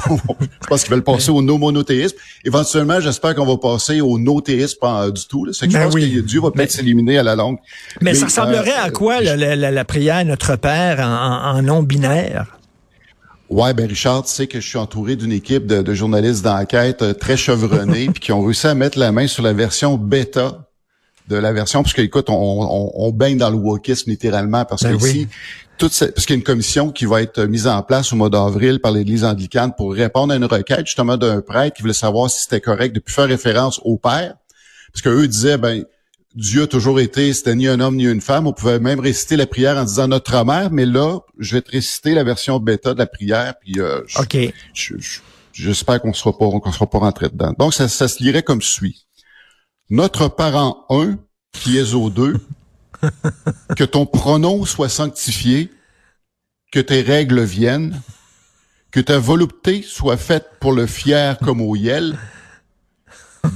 je 0.09 0.66
pense 0.69 0.83
qu'ils 0.85 0.92
veulent 0.92 1.04
passer 1.04 1.30
au 1.30 1.42
no-monothéisme. 1.42 2.16
Éventuellement, 2.45 2.99
j'espère 3.00 3.35
qu'on 3.35 3.45
va 3.47 3.59
passer 3.59 4.00
au 4.00 4.19
no-théisme 4.19 4.78
pas 4.80 5.11
du 5.11 5.26
tout. 5.26 5.45
Là. 5.45 5.52
C'est 5.54 5.69
que 5.69 5.73
Ben 5.75 5.80
je 5.80 5.85
pense 5.85 5.95
oui. 5.95 6.14
que 6.14 6.21
Dieu 6.21 6.40
va 6.40 6.50
peut-être 6.50 6.71
Mais- 6.71 6.76
s'éliminer 6.78 7.19
à 7.19 7.23
la 7.23 7.37
longue. 7.37 7.59
Mais, 8.00 8.14
ça 8.14 8.25
ressemblerait 8.26 8.71
euh, 8.71 8.85
à 8.87 8.90
quoi 8.90 9.21
la, 9.21 9.37
la- 9.37 9.54
la- 9.57 9.71
la 9.71 9.85
prière 9.85 10.25
Notre 10.25 10.57
Père 10.57 11.00
en, 11.00 11.04
en- 11.04 11.59
en 11.59 11.62
non-binaire? 11.62 12.57
Ouais, 13.50 13.75
ben 13.75 13.87
Richard, 13.88 14.23
tu 14.25 14.30
sais 14.33 14.47
que 14.47 14.61
je 14.61 14.69
suis 14.69 14.78
entouré 14.78 15.16
d'une 15.16 15.33
équipe 15.33 15.66
de, 15.66 15.83
de 15.83 15.92
journalistes 15.95 16.42
d'enquête 16.45 17.02
euh, 17.02 17.12
très 17.14 17.37
chevronnés, 17.37 18.07
puis 18.12 18.21
qui 18.21 18.33
ont 18.33 18.42
réussi 18.42 18.66
à 18.69 18.75
mettre 18.75 18.99
la 18.99 19.11
main 19.11 19.26
sur 19.26 19.42
la 19.42 19.52
version 19.52 19.97
bêta 19.99 20.66
de 21.28 21.37
la 21.37 21.52
version, 21.52 21.83
parce 21.83 21.92
que 21.92 22.00
écoute, 22.02 22.30
on, 22.30 22.35
on, 22.35 22.92
on 22.95 23.11
baigne 23.12 23.38
dans 23.38 23.50
le 23.50 23.57
wokisme 23.57 24.11
littéralement, 24.11 24.64
parce 24.64 24.83
Ben 24.85 24.97
que 24.97 25.02
oui. 25.02 25.11
ici, 25.11 25.28
toute 25.78 25.92
cette- 25.92 26.14
parce 26.14 26.26
qu'il 26.26 26.35
y 26.35 26.37
a 26.37 26.40
une 26.40 26.45
commission 26.45 26.90
qui 26.90 27.07
va 27.07 27.23
être 27.23 27.42
mise 27.45 27.66
en 27.66 27.83
place 27.83 28.12
au 28.12 28.16
mois 28.16 28.30
d'avril 28.30 28.80
par 28.80 28.92
l'Église 28.92 29.25
anglicane 29.25 29.73
pour 29.76 29.95
répondre 29.95 30.33
à 30.33 30.37
une 30.37 30.45
requête 30.45 30.87
justement 30.87 31.16
d'un 31.16 31.40
prêtre 31.40 31.75
qui 31.76 31.83
voulait 31.83 31.95
savoir 31.95 32.30
si 32.30 32.42
c'était 32.42 32.61
correct 32.61 32.95
de 32.95 33.00
plus 33.00 33.14
faire 33.14 33.26
référence 33.28 33.80
au 33.85 33.97
père, 33.97 34.35
parce 34.92 35.02
que 35.02 35.09
eux 35.09 35.26
disaient 35.28 35.57
ben 35.59 35.85
Dieu 36.35 36.63
a 36.63 36.67
toujours 36.69 37.01
été, 37.01 37.33
c'était 37.33 37.57
ni 37.57 37.67
un 37.67 37.81
homme 37.81 37.97
ni 37.97 38.05
une 38.05 38.21
femme. 38.21 38.47
On 38.47 38.53
pouvait 38.53 38.79
même 38.79 39.01
réciter 39.01 39.37
la 39.37 39.47
prière 39.47 39.77
en 39.77 39.85
disant 39.85 40.07
Notre 40.09 40.45
mère, 40.45 40.71
mais 40.71 40.87
là, 40.87 41.19
je 41.39 41.57
vais 41.57 41.63
te 41.63 41.73
réciter 41.73 42.15
la 42.15 42.23
version 42.23 42.61
bêta 42.61 42.95
de 42.95 42.99
la 42.99 43.07
prière, 43.07 43.55
puis 43.61 43.81
euh, 43.81 44.01
je- 44.07 44.19
OK. 44.21 44.37
je- 44.73 44.95
je- 44.99 45.21
j'espère 45.53 46.01
qu'on 46.01 46.13
sera 46.13 46.37
pas 46.37 46.47
qu'on 46.49 46.73
sera 46.73 46.89
pas 46.89 46.99
rentré 46.99 47.29
dedans. 47.29 47.53
Donc 47.59 47.75
ça, 47.75 47.89
ça 47.89 48.07
se 48.07 48.23
lirait 48.23 48.45
comme 48.45 48.63
suit. 48.63 49.07
Notre 49.91 50.29
parent 50.29 50.85
1, 50.89 51.19
qui 51.53 51.77
est 51.79 51.95
au 51.95 52.11
2, 52.11 52.37
que 53.77 53.85
ton 53.85 54.07
pronom 54.07 54.65
soit 54.65 54.89
sanctifié, 54.89 55.71
que 56.71 56.79
tes 56.79 57.01
règles 57.03 57.43
viennent, 57.43 58.01
que 58.93 59.01
ta 59.01 59.19
volupté 59.19 59.83
soit 59.83 60.17
faite 60.17 60.47
pour 60.61 60.73
le 60.73 60.87
fier 60.87 61.39
comme 61.39 61.61
au 61.61 61.75
yel, 61.75 62.17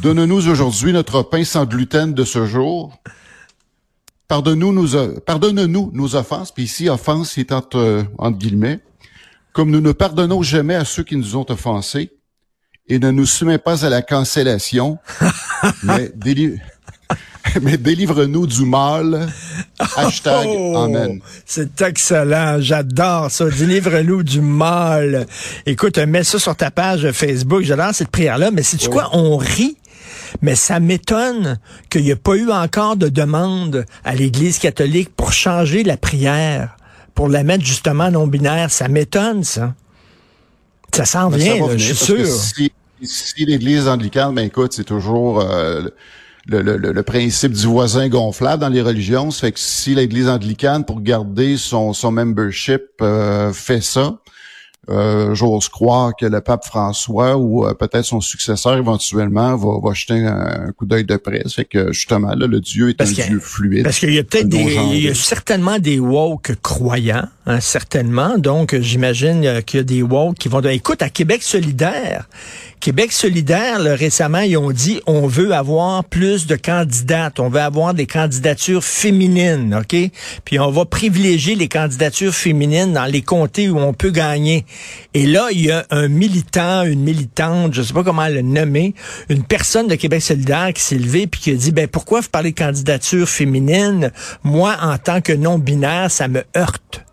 Donne-nous 0.04 0.48
aujourd'hui 0.50 0.92
notre 0.92 1.22
pain 1.22 1.44
sans 1.44 1.64
gluten 1.64 2.12
de 2.12 2.24
ce 2.24 2.44
jour. 2.44 2.92
Pardonne-nous 4.28 4.70
nos, 4.70 5.18
pardonne-nous 5.20 5.92
nos 5.94 6.14
offenses, 6.14 6.52
puis 6.52 6.64
ici, 6.64 6.90
offense 6.90 7.38
est 7.38 7.52
entre, 7.52 8.04
entre 8.18 8.36
guillemets, 8.36 8.80
comme 9.54 9.70
nous 9.70 9.80
ne 9.80 9.92
pardonnons 9.92 10.42
jamais 10.42 10.74
à 10.74 10.84
ceux 10.84 11.04
qui 11.04 11.16
nous 11.16 11.36
ont 11.36 11.46
offensés, 11.50 12.12
et 12.86 12.98
ne 12.98 13.10
nous 13.10 13.24
soumets 13.24 13.56
pas 13.56 13.86
à 13.86 13.88
la 13.88 14.02
cancellation, 14.02 14.98
mais, 15.82 16.12
mais 17.62 17.78
délivre-nous 17.78 18.46
du 18.46 18.66
mal. 18.66 19.26
Hashtag 19.96 20.46
Oh, 20.46 20.76
Amen. 20.76 21.20
C'est 21.46 21.80
excellent. 21.80 22.60
J'adore 22.60 23.30
ça. 23.30 23.48
Délivre-nous 23.48 24.22
du 24.22 24.42
mal. 24.42 25.26
Écoute, 25.64 25.96
mets 25.96 26.24
ça 26.24 26.38
sur 26.38 26.54
ta 26.54 26.70
page 26.70 27.10
Facebook. 27.12 27.62
J'adore 27.62 27.94
cette 27.94 28.10
prière-là. 28.10 28.50
Mais 28.50 28.62
c'est 28.62 28.76
tu 28.76 28.90
quoi? 28.90 29.08
On 29.14 29.38
rit. 29.38 29.78
Mais 30.42 30.56
ça 30.56 30.80
m'étonne 30.80 31.58
qu'il 31.90 32.02
n'y 32.02 32.10
ait 32.10 32.16
pas 32.16 32.34
eu 32.34 32.50
encore 32.50 32.96
de 32.96 33.08
demande 33.08 33.86
à 34.04 34.14
l'Église 34.14 34.58
catholique 34.58 35.14
pour 35.14 35.32
changer 35.32 35.84
la 35.84 35.96
prière, 35.96 36.76
pour 37.14 37.28
la 37.28 37.42
mettre 37.44 37.64
justement 37.64 38.10
non-binaire. 38.10 38.70
Ça 38.70 38.88
m'étonne, 38.88 39.44
ça. 39.44 39.74
Ça 40.94 41.04
s'en 41.04 41.28
vient, 41.28 41.54
va 41.54 41.60
là, 41.60 41.66
venir, 41.72 41.78
je 41.78 41.92
suis 41.92 42.04
sûr. 42.04 42.26
Si, 42.26 42.72
si 43.02 43.44
l'Église 43.44 43.88
anglicane, 43.88 44.34
ben 44.34 44.46
écoute, 44.46 44.72
c'est 44.72 44.84
toujours 44.84 45.40
euh, 45.40 45.82
le, 46.46 46.62
le, 46.62 46.76
le, 46.76 46.92
le 46.92 47.02
principe 47.02 47.52
du 47.52 47.66
voisin 47.66 48.08
gonflable 48.08 48.60
dans 48.60 48.68
les 48.68 48.82
religions. 48.82 49.30
Ça 49.30 49.40
fait 49.42 49.52
que 49.52 49.58
si 49.58 49.94
l'Église 49.94 50.28
anglicane, 50.28 50.84
pour 50.84 51.00
garder 51.00 51.56
son, 51.56 51.92
son 51.92 52.12
membership, 52.12 52.82
euh, 53.02 53.52
fait 53.52 53.80
ça, 53.82 54.18
euh, 54.90 55.34
j'ose 55.34 55.68
croire 55.68 56.12
que 56.18 56.26
le 56.26 56.40
pape 56.40 56.64
François 56.64 57.36
ou 57.36 57.66
euh, 57.66 57.74
peut-être 57.74 58.04
son 58.04 58.20
successeur 58.20 58.76
éventuellement 58.76 59.56
va, 59.56 59.78
va 59.82 59.94
jeter 59.94 60.24
un, 60.26 60.66
un 60.68 60.72
coup 60.72 60.86
d'œil 60.86 61.04
de 61.04 61.16
près. 61.16 61.42
Fait 61.48 61.64
que 61.64 61.92
justement, 61.92 62.34
là, 62.34 62.46
le 62.46 62.60
Dieu 62.60 62.90
est 62.90 62.94
Parce 62.94 63.10
un 63.10 63.14
que- 63.22 63.28
Dieu 63.28 63.38
fluide. 63.40 63.84
Parce 63.84 63.98
qu'il 63.98 64.12
y 64.14 64.18
a 64.18 64.24
peut-être 64.24 64.48
des, 64.48 64.76
il 64.92 65.04
y 65.04 65.08
a 65.08 65.14
certainement 65.14 65.78
des 65.78 65.98
woke 65.98 66.52
croyants, 66.62 67.28
hein, 67.46 67.60
certainement. 67.60 68.36
Donc, 68.38 68.74
j'imagine 68.80 69.44
euh, 69.44 69.60
qu'il 69.60 69.78
y 69.78 69.80
a 69.80 69.84
des 69.84 70.02
woke 70.02 70.36
qui 70.38 70.48
vont 70.48 70.60
dire, 70.60 70.70
écoute, 70.70 71.02
à 71.02 71.08
Québec 71.10 71.42
solidaire, 71.42 72.28
Québec 72.84 73.12
solidaire, 73.12 73.80
récemment, 73.80 74.40
ils 74.40 74.58
ont 74.58 74.70
dit, 74.70 75.00
on 75.06 75.26
veut 75.26 75.52
avoir 75.52 76.04
plus 76.04 76.46
de 76.46 76.54
candidates, 76.54 77.40
on 77.40 77.48
veut 77.48 77.62
avoir 77.62 77.94
des 77.94 78.04
candidatures 78.04 78.84
féminines, 78.84 79.74
OK? 79.74 79.96
Puis 80.44 80.58
on 80.58 80.70
va 80.70 80.84
privilégier 80.84 81.54
les 81.54 81.66
candidatures 81.66 82.34
féminines 82.34 82.92
dans 82.92 83.06
les 83.06 83.22
comtés 83.22 83.70
où 83.70 83.78
on 83.78 83.94
peut 83.94 84.10
gagner. 84.10 84.66
Et 85.14 85.24
là, 85.24 85.48
il 85.50 85.62
y 85.62 85.70
a 85.70 85.86
un 85.88 86.08
militant, 86.08 86.82
une 86.82 87.00
militante, 87.00 87.72
je 87.72 87.80
sais 87.80 87.94
pas 87.94 88.04
comment 88.04 88.28
le 88.28 88.42
nommer, 88.42 88.92
une 89.30 89.44
personne 89.44 89.86
de 89.86 89.94
Québec 89.94 90.20
solidaire 90.20 90.70
qui 90.74 90.82
s'est 90.82 90.98
levée 90.98 91.26
puis 91.26 91.40
qui 91.40 91.52
a 91.52 91.54
dit, 91.54 91.72
ben 91.72 91.88
pourquoi 91.88 92.20
vous 92.20 92.28
parlez 92.28 92.50
de 92.50 92.58
candidature 92.58 93.26
féminine? 93.26 94.12
Moi, 94.42 94.76
en 94.82 94.98
tant 94.98 95.22
que 95.22 95.32
non-binaire, 95.32 96.10
ça 96.10 96.28
me 96.28 96.44
heurte. 96.54 97.03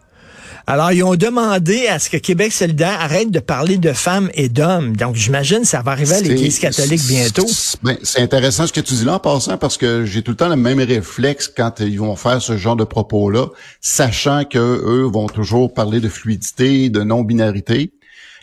Alors, 0.72 0.94
ils 0.94 1.04
ont 1.04 1.16
demandé 1.16 1.88
à 1.88 2.00
ce 2.00 2.10
que 2.10 2.16
Québec 2.16 2.54
solidaire 2.54 2.98
arrête 3.02 3.30
de 3.30 3.42
parler 3.42 3.78
de 3.78 3.92
femmes 3.92 4.30
et 4.36 4.48
d'hommes. 4.48 4.96
Donc, 4.96 5.16
j'imagine 5.18 5.60
que 5.64 5.68
ça 5.68 5.82
va 5.82 5.92
arriver 5.92 6.14
à 6.14 6.22
l'Église 6.22 6.60
catholique 6.60 7.02
bientôt. 7.10 7.46
c'est- 7.46 7.78
ben, 7.84 7.98
c'est 8.04 8.22
intéressant 8.22 8.66
ce 8.68 8.72
que 8.72 8.80
tu 8.80 8.94
dis 8.94 9.04
là 9.04 9.16
en 9.16 9.20
passant 9.20 9.58
parce 9.58 9.76
que 9.78 10.06
j'ai 10.06 10.22
tout 10.22 10.32
le 10.32 10.38
temps 10.38 10.48
le 10.48 10.56
même 10.56 10.80
réflexe 10.80 11.52
quand 11.54 11.82
ils 11.82 12.00
vont 12.00 12.16
faire 12.16 12.42
ce 12.42 12.56
genre 12.56 12.78
de 12.78 12.86
propos-là, 12.86 13.48
sachant 13.82 14.46
que 14.46 14.60
eux 14.60 15.10
vont 15.12 15.28
toujours 15.28 15.74
parler 15.74 16.00
de 16.00 16.08
fluidité, 16.08 16.90
de 16.90 17.04
non-binarité. 17.04 17.92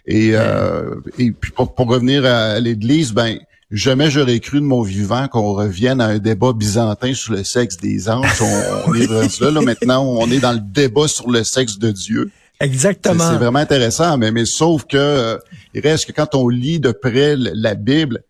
Et, 0.06 0.32
euh, 0.35 0.97
et 1.18 1.30
puis 1.30 1.50
pour, 1.50 1.75
pour 1.75 1.87
revenir 1.87 2.26
à 2.26 2.61
l'Église, 2.61 3.12
ben 3.12 3.38
jamais 3.71 4.11
j'aurais 4.11 4.41
cru 4.41 4.61
de 4.61 4.65
mon 4.65 4.83
vivant 4.83 5.29
qu'on 5.29 5.53
revienne 5.53 6.01
à 6.01 6.07
un 6.07 6.19
débat 6.19 6.53
byzantin 6.53 7.15
sur 7.15 7.33
le 7.35 7.45
sexe 7.45 7.77
des 7.77 8.09
anges. 8.09 8.41
On, 8.41 8.91
on 8.91 8.95
est 8.95 9.07
là, 9.41 9.51
là 9.51 9.61
maintenant, 9.61 10.05
on 10.05 10.31
est 10.31 10.41
dans 10.41 10.53
le 10.53 10.61
débat 10.61 11.09
sur 11.09 11.31
le 11.31 11.45
sexe 11.45 11.79
de 11.79 11.91
Dieu. 11.91 12.31
Exactement. 12.61 13.31
c'est 13.31 13.37
vraiment 13.37 13.61
intéressant, 13.61 14.19
mais, 14.19 14.33
mais 14.33 14.45
sauf 14.45 14.85
que 14.85 14.97
euh, 14.97 15.39
il 15.75 15.81
reste 15.81 16.07
que 16.07 16.13
quand 16.13 16.35
on 16.35 16.49
lit 16.49 16.81
de 16.81 16.91
près 16.91 17.37
la 17.37 17.75
Bible, 17.75 18.25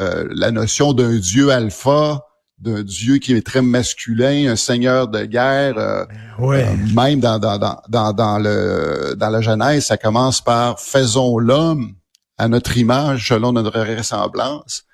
euh, 0.00 0.26
la 0.32 0.50
notion 0.50 0.92
d'un 0.92 1.16
Dieu 1.18 1.50
alpha, 1.50 2.20
d'un 2.58 2.82
Dieu 2.82 3.18
qui 3.18 3.32
est 3.32 3.46
très 3.46 3.62
masculin, 3.62 4.50
un 4.50 4.56
seigneur 4.56 5.06
de 5.08 5.24
guerre, 5.24 5.78
euh, 5.78 6.04
Ouais. 6.38 6.64
euh, 6.66 6.94
même 6.94 7.20
dans, 7.20 7.38
dans, 7.38 7.58
dans, 7.58 7.80
dans, 7.88 8.12
dans 8.12 8.38
le 8.38 9.14
dans 9.16 9.28
la 9.30 9.40
Genèse, 9.40 9.84
ça 9.86 9.96
commence 9.96 10.40
par 10.40 10.80
faisons 10.80 11.38
l'homme 11.38 11.92
à 12.40 12.48
notre 12.48 12.76
image 12.76 13.28
selon 13.28 13.52
notre 13.52 13.78
ressemblance. 13.96 14.84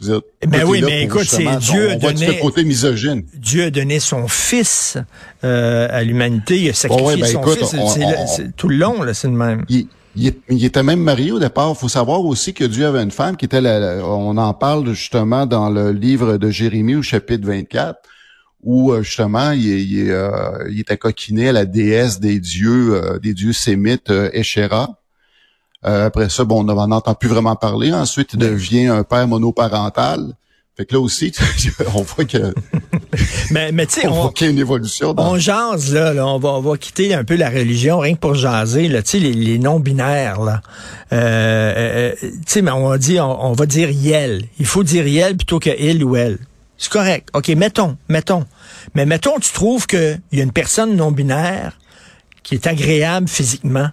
Dire, 0.00 0.20
Ben 0.46 0.62
tout 0.62 0.68
oui, 0.68 0.82
mais 0.84 1.02
écoute, 1.04 1.24
c'est 1.26 1.44
Dieu 1.58 1.88
on, 1.88 1.92
a 1.92 1.94
on 1.96 1.98
donné- 1.98 2.38
côté 2.40 2.64
misogyne. 2.64 3.24
Dieu 3.34 3.64
a 3.64 3.70
donné 3.70 4.00
son 4.00 4.26
fils 4.26 4.96
euh, 5.44 5.86
à 5.90 6.02
l'humanité. 6.02 6.58
Il 6.60 6.70
a 6.70 6.72
sacrifié 6.74 7.06
ouais, 7.06 7.16
ben 7.18 7.26
son 7.26 7.40
écoute, 7.40 7.58
fils. 7.58 7.74
on- 7.78 7.96
le- 7.98 8.16
c'est 8.26 8.56
tout 8.56 8.68
le 8.68 8.76
long, 8.76 9.02
là, 9.02 9.12
c'est 9.14 9.28
le 9.28 9.34
même. 9.34 9.64
il, 9.68 9.86
il 10.16 10.34
il 10.48 10.64
était 10.64 10.82
même 10.82 11.00
marié 11.00 11.30
au 11.32 11.38
départ. 11.38 11.70
Il 11.76 11.78
faut 11.78 11.88
savoir 11.88 12.20
aussi 12.24 12.52
que 12.54 12.64
Dieu 12.64 12.86
avait 12.86 13.02
une 13.02 13.10
femme 13.10 13.36
qui 13.36 13.44
était, 13.44 13.60
la- 13.60 13.78
la- 13.78 14.06
on 14.06 14.36
en 14.38 14.54
parle 14.54 14.92
justement 14.94 15.44
dans 15.46 15.68
le 15.70 15.92
livre 15.92 16.36
de 16.38 16.50
Jérémie 16.50 16.94
au 16.96 17.02
chapitre 17.02 17.46
24, 17.46 17.98
où 18.62 18.92
euh, 18.92 19.02
justement 19.02 19.50
il, 19.52 19.66
il, 19.66 20.10
euh, 20.10 20.30
il 20.70 20.80
était 20.80 20.96
coquiné 20.96 21.50
à 21.50 21.52
la 21.52 21.64
déesse 21.66 22.18
des 22.18 22.40
dieux, 22.40 22.94
euh, 22.94 23.18
des 23.18 23.34
dieux 23.34 23.52
sémites, 23.52 24.10
euh, 24.10 24.30
Échéra. 24.32 24.98
Euh, 25.84 26.06
après 26.06 26.28
ça, 26.28 26.44
bon, 26.44 26.60
on 26.60 26.64
n'en 26.64 26.90
entend 26.90 27.14
plus 27.14 27.28
vraiment 27.28 27.56
parler. 27.56 27.92
Ensuite, 27.92 28.34
il 28.34 28.38
devient 28.38 28.86
un 28.86 29.02
père 29.02 29.26
monoparental. 29.26 30.34
Fait 30.76 30.86
que 30.86 30.94
là 30.94 31.00
aussi, 31.00 31.32
on 31.94 32.02
voit 32.02 32.24
que 32.24 32.54
Mais, 33.50 33.72
mais 33.72 33.86
tu 33.86 34.00
sais, 34.00 34.06
on 34.06 34.12
on, 34.16 34.22
voit 34.22 34.32
qu'il 34.32 34.46
y 34.46 34.50
a 34.50 34.52
une 34.52 34.58
évolution. 34.58 35.12
Dans... 35.12 35.32
on 35.32 35.38
jase, 35.38 35.92
là, 35.92 36.14
là, 36.14 36.26
on, 36.26 36.38
va, 36.38 36.50
on 36.50 36.60
va 36.60 36.76
quitter 36.78 37.14
un 37.14 37.24
peu 37.24 37.36
la 37.36 37.50
religion, 37.50 37.98
rien 37.98 38.14
que 38.14 38.20
pour 38.20 38.34
jaser, 38.34 38.88
là, 38.88 39.02
tu 39.02 39.10
sais, 39.10 39.18
les, 39.18 39.32
les 39.32 39.58
non-binaires, 39.58 40.40
là. 40.40 40.62
Euh, 41.12 41.74
euh, 41.76 42.14
tu 42.20 42.30
sais, 42.46 42.62
mais 42.62 42.70
on 42.70 42.96
dit, 42.96 43.20
on, 43.20 43.44
on 43.44 43.52
va 43.52 43.66
dire 43.66 43.90
yel. 43.90 44.44
Il 44.58 44.66
faut 44.66 44.82
dire 44.82 45.06
yel 45.06 45.36
plutôt 45.36 45.58
que 45.58 45.70
il 45.78 46.02
ou 46.04 46.16
elle. 46.16 46.38
C'est 46.78 46.90
correct. 46.90 47.28
OK, 47.34 47.48
mettons, 47.48 47.96
mettons. 48.08 48.44
Mais 48.94 49.04
mettons, 49.04 49.38
tu 49.38 49.52
trouves 49.52 49.86
qu'il 49.86 50.20
y 50.32 50.40
a 50.40 50.42
une 50.42 50.52
personne 50.52 50.96
non-binaire 50.96 51.78
qui 52.42 52.54
est 52.54 52.66
agréable 52.66 53.28
physiquement. 53.28 53.88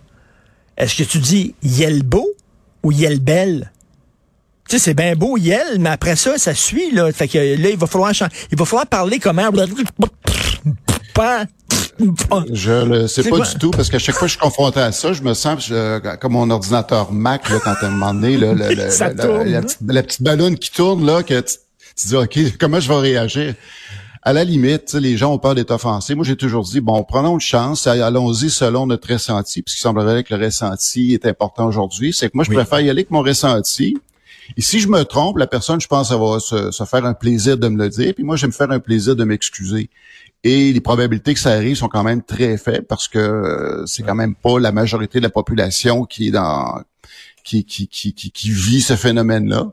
Est-ce 0.80 0.96
que 0.96 1.04
tu 1.04 1.20
dis 1.20 1.54
yel 1.62 2.02
beau 2.04 2.28
ou 2.84 2.92
yel 2.92 3.20
belle? 3.20 3.72
Tu 4.70 4.78
sais, 4.78 4.84
c'est 4.84 4.94
bien 4.94 5.16
beau, 5.16 5.36
Yel, 5.36 5.80
mais 5.80 5.90
après 5.90 6.16
ça, 6.16 6.38
ça 6.38 6.54
suit, 6.54 6.92
là. 6.92 7.12
Fait 7.12 7.28
que 7.28 7.40
là, 7.40 7.70
il 7.72 7.76
va 7.76 7.88
falloir 7.88 8.12
il 8.52 8.56
va 8.58 8.66
falloir 8.66 8.86
parler 8.86 9.18
comment. 9.18 9.50
Je 12.54 12.86
le 12.86 13.08
sais 13.08 13.24
pas 13.24 13.38
quoi? 13.38 13.46
du 13.48 13.56
tout 13.56 13.72
parce 13.72 13.90
qu'à 13.90 13.98
chaque 14.00 14.14
fois 14.16 14.28
que 14.28 14.32
je 14.32 14.34
suis 14.38 14.40
confronté 14.40 14.80
à 14.80 14.92
ça, 14.92 15.12
je 15.12 15.24
me 15.24 15.34
sens 15.34 15.66
je- 15.68 16.16
comme 16.18 16.34
mon 16.34 16.50
ordinateur 16.52 17.12
Mac 17.12 17.50
là, 17.50 17.58
quand 17.64 17.74
à 17.82 17.86
un 17.88 17.90
moment 17.90 18.14
donné, 18.14 18.38
là, 18.38 18.54
le- 18.54 18.76
le- 18.76 18.90
Ça 18.92 19.10
la, 19.10 19.62
petite, 19.64 19.80
la 19.88 20.04
petite 20.04 20.22
ballonne 20.22 20.58
qui 20.58 20.72
tourne 20.72 21.04
là, 21.06 21.24
que 21.24 21.40
tu, 21.42 21.56
tu 21.98 22.08
dis 22.08 22.16
ok, 22.16 22.40
comment 22.60 22.80
je 22.80 22.88
vais 22.90 23.00
réagir? 23.00 23.56
À 24.22 24.34
la 24.34 24.44
limite, 24.44 24.94
les 24.96 25.16
gens 25.16 25.34
ont 25.34 25.38
peur 25.40 25.56
d'être 25.56 25.72
offensés. 25.72 26.14
Moi, 26.14 26.26
j'ai 26.26 26.36
toujours 26.36 26.64
dit 26.66 26.82
bon, 26.82 27.04
prenons 27.04 27.36
une 27.36 27.40
chance, 27.40 27.88
allons-y 27.88 28.50
selon 28.50 28.86
notre 28.86 29.12
ressenti, 29.14 29.62
puisqu'il 29.62 29.82
semblerait 29.82 30.24
que 30.26 30.36
le 30.36 30.44
ressenti 30.46 31.14
est 31.14 31.26
important 31.26 31.68
aujourd'hui. 31.68 32.12
C'est 32.14 32.28
que 32.28 32.34
moi, 32.36 32.44
je 32.44 32.50
Oui. 32.50 32.56
préfère 32.58 32.80
y 32.82 32.90
aller 32.90 33.00
avec 33.02 33.12
mon 33.12 33.22
ressenti. 33.22 33.98
Et 34.58 34.62
si 34.62 34.80
je 34.80 34.88
me 34.90 35.04
trompe, 35.04 35.38
la 35.38 35.48
personne, 35.48 35.80
je 35.80 35.88
pense, 35.88 36.12
elle 36.12 36.18
va 36.20 36.40
se, 36.40 36.72
se 36.72 36.84
faire 36.84 37.06
un 37.06 37.14
plaisir 37.14 37.58
de 37.58 37.68
me 37.70 37.78
le 37.78 37.90
dire, 37.90 38.14
puis 38.14 38.24
moi, 38.24 38.36
je 38.36 38.42
vais 38.42 38.48
me 38.48 38.52
faire 38.54 38.72
un 38.72 38.80
plaisir 38.80 39.16
de 39.16 39.24
m'excuser. 39.24 39.90
Et 40.44 40.74
les 40.74 40.82
probabilités 40.82 41.34
que 41.34 41.40
ça 41.40 41.52
arrive 41.52 41.76
sont 41.76 41.88
quand 41.90 42.04
même 42.04 42.24
très 42.24 42.58
faibles 42.58 42.86
parce 42.88 43.08
que 43.08 43.20
euh, 43.20 43.86
c'est 43.86 44.04
quand 44.04 44.16
même 44.16 44.36
pas 44.36 44.58
la 44.60 44.72
majorité 44.72 45.20
de 45.20 45.24
la 45.24 45.30
population 45.30 46.06
qui 46.06 46.30
est 46.30 46.32
dans 46.32 46.82
qui 47.50 47.66
qui 47.66 47.88
qui 47.88 48.14
qui, 48.14 48.32
qui 48.32 48.52
vit 48.52 48.82
ce 48.82 48.96
phénomène-là. 48.96 49.68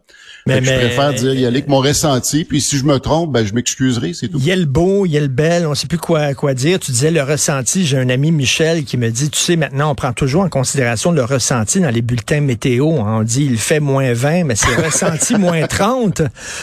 Mais- 0.46 0.60
que 0.60 0.64
je 0.66 0.72
préfère 0.74 1.12
dire 1.12 1.34
y 1.34 1.38
aller 1.44 1.56
avec 1.58 1.68
mon 1.68 1.78
ressenti, 1.78 2.44
puis 2.44 2.60
si 2.60 2.78
je 2.78 2.84
me 2.84 2.98
trompe, 2.98 3.32
ben 3.32 3.44
je 3.44 3.52
m'excuserai, 3.52 4.14
c'est 4.14 4.28
tout. 4.28 4.38
Yel 4.38 4.66
beau, 4.66 5.04
Yel 5.04 5.26
belle, 5.28 5.66
on 5.66 5.74
sait 5.74 5.88
plus 5.88 5.98
quoi 5.98 6.34
quoi 6.34 6.54
dire. 6.54 6.78
Tu 6.78 6.92
disais 6.92 7.10
le 7.10 7.22
ressenti. 7.22 7.84
J'ai 7.84 7.98
un 7.98 8.08
ami 8.08 8.30
Michel 8.30 8.84
qui 8.84 8.96
me 8.96 9.10
dit, 9.10 9.28
tu 9.28 9.38
sais, 9.40 9.56
maintenant 9.56 9.90
on 9.90 9.94
prend 9.96 10.12
toujours 10.12 10.42
en 10.42 10.48
considération 10.48 11.10
le 11.10 11.24
ressenti 11.24 11.80
dans 11.80 11.90
les 11.90 12.00
bulletins 12.02 12.40
météo. 12.40 13.00
hein. 13.00 13.18
On 13.20 13.22
dit 13.24 13.44
il 13.44 13.58
fait 13.58 13.80
moins 13.80 14.12
20, 14.12 14.44
mais 14.44 14.54
c'est 14.54 14.74
ressenti 14.76 15.34
moins 15.38 15.66
30. 15.66 16.22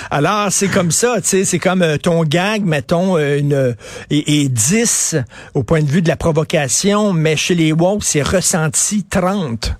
Alors 0.10 0.48
c'est 0.51 0.70
comme 0.70 0.91
ça, 0.91 1.15
tu 1.22 1.27
sais, 1.27 1.46
c'est 1.46 1.60
comme 1.60 1.82
euh, 1.82 1.98
ton 1.98 2.24
gag, 2.24 2.63
mettons 2.63 3.17
euh, 3.17 3.38
une 3.38 3.75
et, 4.10 4.41
et 4.43 4.50
10 4.50 5.17
au 5.55 5.63
point 5.63 5.82
de 5.84 5.89
vue 5.89 6.01
de 6.01 6.08
la 6.08 6.15
provocation, 6.15 7.12
mais 7.13 7.36
chez 7.36 7.53
les 7.55 7.74
woke 7.74 8.03
c'est 8.03 8.22
ressenti 8.22 9.03
30. 9.03 9.74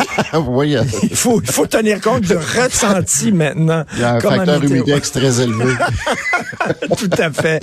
oui, 0.46 0.76
il 1.02 1.16
faut, 1.16 1.40
il 1.40 1.50
faut 1.50 1.66
tenir 1.66 2.00
compte 2.00 2.22
du 2.22 2.34
ressenti 2.34 3.32
maintenant. 3.32 3.84
Il 3.94 4.00
y 4.00 4.04
a 4.04 4.14
un 4.14 4.18
comme 4.20 4.36
facteur 4.36 4.64
humidex 4.64 5.12
très 5.12 5.40
élevé. 5.40 5.72
Tout 6.96 7.10
à 7.18 7.30
fait. 7.30 7.62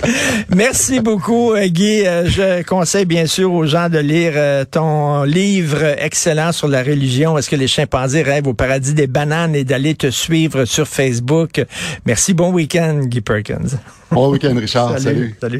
Merci 0.54 1.00
beaucoup, 1.00 1.52
euh, 1.52 1.66
Guy. 1.68 2.06
Euh, 2.06 2.26
Je 2.26 2.62
conseille 2.62 3.06
bien 3.06 3.26
sûr 3.26 3.52
aux 3.52 3.66
gens 3.66 3.88
de 3.88 3.98
lire 3.98 4.32
euh, 4.36 4.64
ton 4.64 5.24
livre 5.24 5.82
excellent 5.98 6.52
sur 6.52 6.68
la 6.68 6.82
religion. 6.82 7.36
Est-ce 7.38 7.50
que 7.50 7.56
les 7.56 7.68
chimpanzés 7.68 8.22
rêvent 8.22 8.48
au 8.48 8.54
paradis 8.54 8.94
des 8.94 9.06
bananes 9.06 9.54
et 9.54 9.64
d'aller 9.64 9.94
te 9.94 10.10
suivre 10.10 10.64
sur 10.64 10.86
Facebook? 10.86 11.64
Merci. 12.06 12.34
Bon 12.34 12.52
week-end, 12.52 13.00
Guy 13.04 13.20
Perkins. 13.20 13.78
Bon 14.10 14.30
week-end, 14.30 14.54
Richard. 14.56 14.98
Salut. 14.98 15.36
Salut. 15.40 15.58